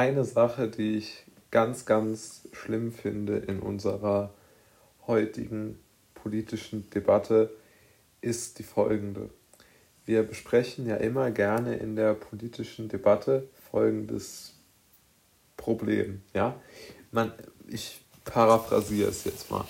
[0.00, 4.32] eine Sache, die ich ganz, ganz schlimm finde in unserer
[5.06, 5.78] heutigen
[6.14, 7.50] politischen Debatte,
[8.22, 9.28] ist die folgende.
[10.06, 14.54] Wir besprechen ja immer gerne in der politischen Debatte folgendes
[15.58, 16.22] Problem.
[16.32, 16.58] Ja?
[17.10, 17.32] Man,
[17.68, 19.66] ich paraphrasiere es jetzt mal.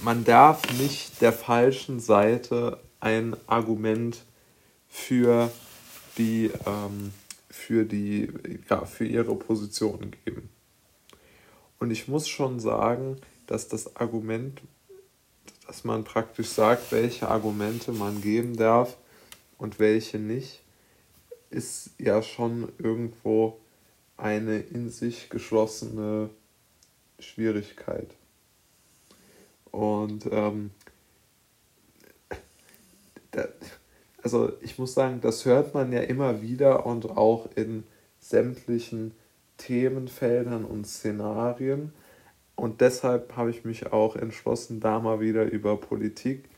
[0.00, 4.22] Man darf nicht der falschen Seite ein Argument
[4.86, 5.50] für
[6.18, 7.12] die, ähm,
[7.56, 8.28] für die,
[8.68, 10.50] ja, für ihre Position geben.
[11.78, 13.16] Und ich muss schon sagen,
[13.46, 14.60] dass das Argument,
[15.66, 18.96] dass man praktisch sagt, welche Argumente man geben darf
[19.58, 20.62] und welche nicht,
[21.50, 23.58] ist ja schon irgendwo
[24.16, 26.30] eine in sich geschlossene
[27.18, 28.10] Schwierigkeit.
[29.72, 30.70] Und ähm,
[33.30, 33.48] da,
[34.26, 37.84] also ich muss sagen, das hört man ja immer wieder und auch in
[38.18, 39.14] sämtlichen
[39.56, 41.92] Themenfeldern und Szenarien.
[42.56, 46.48] Und deshalb habe ich mich auch entschlossen, da mal wieder über Politik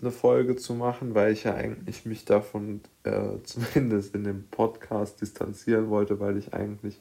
[0.00, 5.20] eine Folge zu machen, weil ich ja eigentlich mich davon äh, zumindest in dem Podcast
[5.20, 6.98] distanzieren wollte, weil ich eigentlich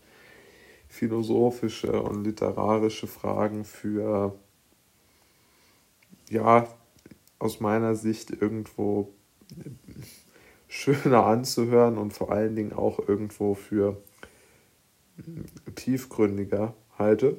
[0.89, 4.37] philosophische und literarische Fragen für,
[6.29, 6.67] ja,
[7.37, 9.13] aus meiner Sicht irgendwo
[10.67, 14.01] schöner anzuhören und vor allen Dingen auch irgendwo für
[15.75, 17.37] tiefgründiger halte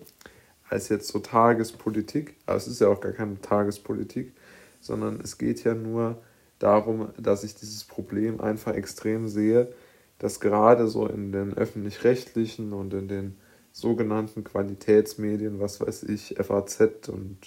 [0.68, 2.36] als jetzt so Tagespolitik.
[2.46, 4.32] Aber es ist ja auch gar keine Tagespolitik,
[4.80, 6.22] sondern es geht ja nur
[6.58, 9.72] darum, dass ich dieses Problem einfach extrem sehe,
[10.18, 13.36] dass gerade so in den öffentlich-rechtlichen und in den
[13.72, 17.38] sogenannten Qualitätsmedien, was weiß ich, FAZ und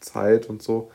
[0.00, 0.90] Zeit und so,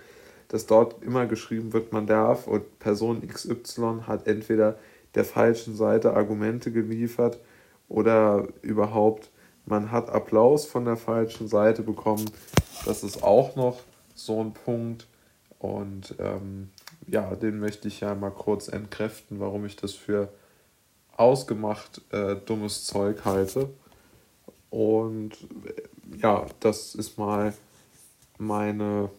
[0.54, 4.78] dass dort immer geschrieben wird, man darf und Person XY hat entweder
[5.16, 7.40] der falschen Seite Argumente geliefert
[7.90, 9.32] oder überhaupt
[9.66, 12.30] man hat Applaus von der falschen Seite bekommen.
[12.86, 13.80] Das ist auch noch
[14.14, 15.08] so ein Punkt.
[15.58, 16.70] Und ähm,
[17.08, 20.32] ja, den möchte ich ja mal kurz entkräften, warum ich das für
[21.18, 23.70] ausgemacht äh, dummes Zeug halte.
[24.70, 25.32] Und
[25.66, 27.56] äh, ja, das ist mal
[28.38, 29.10] meine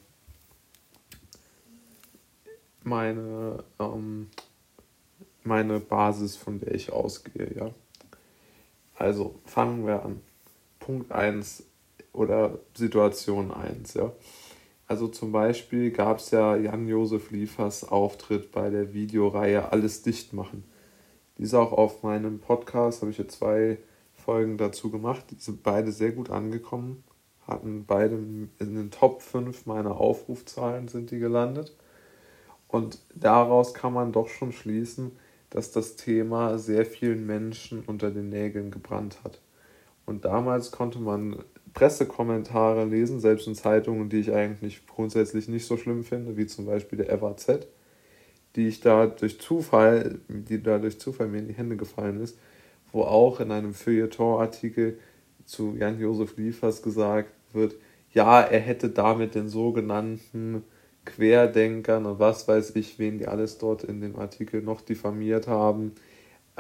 [2.85, 4.29] meine, ähm,
[5.43, 7.71] meine Basis, von der ich ausgehe, ja.
[8.97, 10.21] Also fangen wir an.
[10.79, 11.65] Punkt 1
[12.13, 14.13] oder Situation 1, ja.
[14.87, 20.65] Also zum Beispiel gab es ja Jan-Josef Liefers Auftritt bei der Videoreihe Alles dicht machen.
[21.39, 23.79] Die ist auch auf meinem Podcast, habe ich ja zwei
[24.15, 25.25] Folgen dazu gemacht.
[25.31, 27.03] Die sind beide sehr gut angekommen.
[27.47, 31.75] Hatten beide in den Top 5 meiner Aufrufzahlen sind die gelandet.
[32.75, 35.13] Und daraus kann man doch schon schließen,
[35.49, 39.41] dass das Thema sehr vielen Menschen unter den Nägeln gebrannt hat.
[40.07, 41.37] Und damals konnte man
[41.73, 46.67] Pressekommentare lesen, selbst in Zeitungen, die ich eigentlich grundsätzlich nicht so schlimm finde, wie zum
[46.67, 47.69] Beispiel der FAZ,
[48.57, 52.37] die ich da durch Zufall, die da durch Zufall mir in die Hände gefallen ist,
[52.91, 54.99] wo auch in einem Feuilleton-Artikel
[55.45, 57.77] zu Jan-Josef Liefers gesagt wird,
[58.13, 60.65] ja, er hätte damit den sogenannten
[61.05, 65.93] Querdenkern und was weiß ich, wen die alles dort in dem Artikel noch diffamiert haben,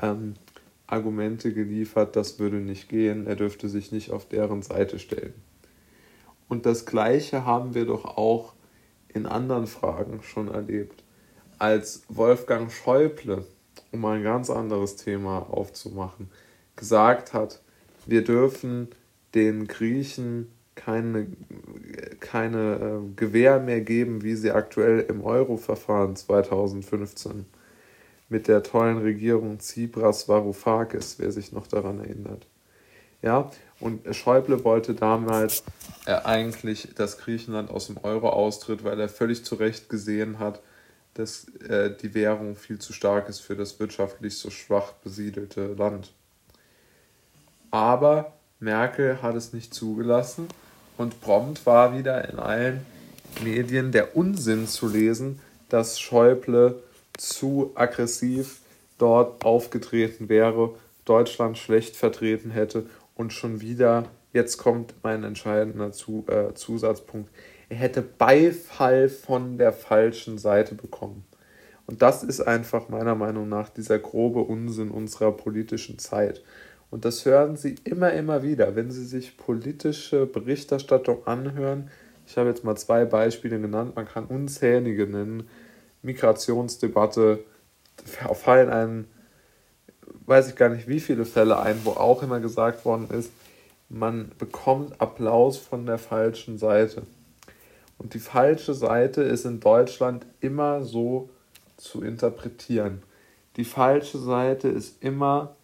[0.00, 0.34] ähm,
[0.87, 5.34] Argumente geliefert, das würde nicht gehen, er dürfte sich nicht auf deren Seite stellen.
[6.49, 8.53] Und das Gleiche haben wir doch auch
[9.09, 11.03] in anderen Fragen schon erlebt.
[11.59, 13.47] Als Wolfgang Schäuble,
[13.93, 16.28] um ein ganz anderes Thema aufzumachen,
[16.77, 17.62] gesagt hat,
[18.06, 18.88] wir dürfen
[19.34, 21.28] den Griechen keine,
[22.34, 27.47] keine äh, Gewähr mehr geben, wie sie aktuell im Euro-Verfahren 2015
[28.28, 32.45] mit der tollen Regierung Tsipras Varoufakis, wer sich noch daran erinnert.
[33.22, 35.62] Ja, und Schäuble wollte damals
[36.06, 40.61] äh, eigentlich, dass Griechenland aus dem Euro austritt, weil er völlig zu Recht gesehen hat,
[41.15, 46.12] dass äh, die Währung viel zu stark ist für das wirtschaftlich so schwach besiedelte Land.
[47.71, 50.48] Aber Merkel hat es nicht zugelassen
[50.96, 52.86] und prompt war wieder in allen
[53.42, 56.82] Medien der Unsinn zu lesen, dass Schäuble
[57.16, 58.60] zu aggressiv
[58.98, 60.74] dort aufgetreten wäre,
[61.04, 67.30] Deutschland schlecht vertreten hätte und schon wieder, jetzt kommt mein entscheidender äh, Zusatzpunkt,
[67.68, 71.24] er hätte Beifall von der falschen Seite bekommen.
[71.86, 76.42] Und das ist einfach meiner Meinung nach dieser grobe Unsinn unserer politischen Zeit.
[76.91, 81.91] Und das hören Sie immer, immer wieder, wenn Sie sich politische Berichterstattung anhören.
[82.27, 85.48] Ich habe jetzt mal zwei Beispiele genannt, man kann unzählige nennen.
[86.03, 87.41] Migrationsdebatte,
[88.34, 89.07] fallen einem
[90.27, 93.30] weiß ich gar nicht, wie viele Fälle ein, wo auch immer gesagt worden ist,
[93.89, 97.03] man bekommt Applaus von der falschen Seite.
[97.98, 101.28] Und die falsche Seite ist in Deutschland immer so
[101.77, 103.03] zu interpretieren.
[103.57, 105.54] Die falsche Seite ist immer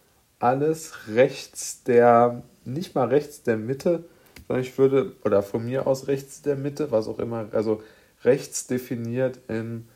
[0.41, 4.05] alles rechts der, nicht mal rechts der Mitte,
[4.49, 7.81] sondern ich würde, oder von mir aus rechts der Mitte, was auch immer, also
[8.25, 9.89] rechts definiert in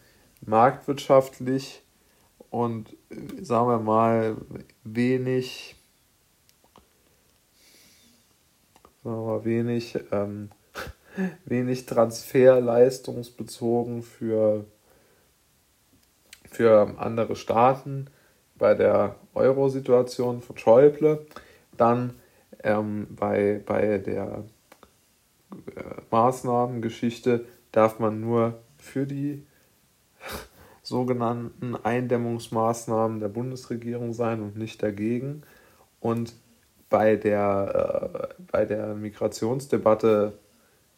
[0.43, 1.83] marktwirtschaftlich
[2.51, 2.95] und
[3.41, 4.37] sagen wir mal
[4.85, 5.75] wenig,
[9.03, 10.51] sagen wir mal wenig, ähm,
[11.47, 14.67] wenig transferleistungsbezogen für,
[16.51, 18.11] für andere Staaten
[18.57, 21.27] bei der Euro-Situation von Schäuble,
[21.77, 22.15] dann
[22.63, 24.45] ähm, bei, bei der
[25.75, 29.47] äh, Maßnahmengeschichte darf man nur für die
[30.83, 35.43] sogenannten Eindämmungsmaßnahmen der Bundesregierung sein und nicht dagegen.
[36.01, 36.35] Und
[36.89, 40.39] bei der, äh, bei der Migrationsdebatte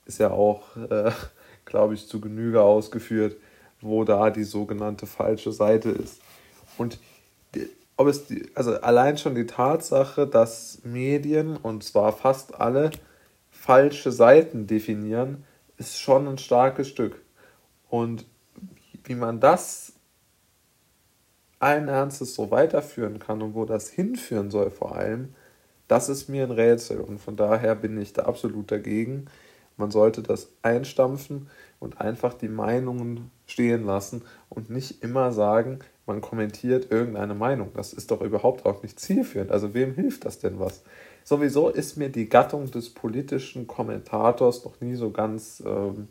[0.05, 1.11] ist ja auch, äh,
[1.65, 3.37] glaube ich, zu Genüge ausgeführt,
[3.81, 6.21] wo da die sogenannte falsche Seite ist.
[6.79, 6.99] Und
[7.97, 12.91] ob es die, also allein schon die Tatsache, dass Medien, und zwar fast alle,
[13.51, 15.45] falsche Seiten definieren,
[15.79, 17.23] ist schon ein starkes Stück.
[17.89, 18.27] Und
[19.05, 19.93] wie man das
[21.59, 25.35] allen Ernstes so weiterführen kann und wo das hinführen soll vor allem,
[25.89, 29.27] das ist mir ein Rätsel und von daher bin ich da absolut dagegen.
[29.77, 31.49] Man sollte das einstampfen
[31.81, 37.71] und einfach die Meinungen stehen lassen und nicht immer sagen, man kommentiert irgendeine Meinung.
[37.75, 39.51] Das ist doch überhaupt auch nicht zielführend.
[39.51, 40.83] Also wem hilft das denn was?
[41.25, 46.09] Sowieso ist mir die Gattung des politischen Kommentators noch nie so ganz, ähm,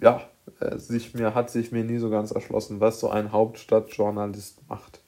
[0.00, 0.20] ja,
[0.60, 5.00] äh, sich mir, hat sich mir nie so ganz erschlossen, was so ein Hauptstadtjournalist macht.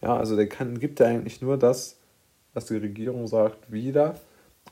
[0.00, 1.98] Ja, also der kann, gibt ja eigentlich nur das,
[2.54, 4.14] was die Regierung sagt, wieder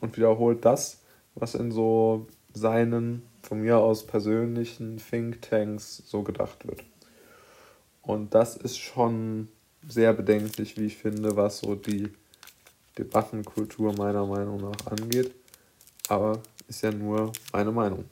[0.01, 1.00] und wiederholt das,
[1.35, 6.85] was in so seinen, von mir aus persönlichen Thinktanks so gedacht wird.
[8.03, 9.49] Und das ist schon
[9.87, 12.11] sehr bedenklich, wie ich finde, was so die
[12.99, 15.35] Debattenkultur meiner Meinung nach angeht.
[16.09, 18.05] Aber ist ja nur meine Meinung.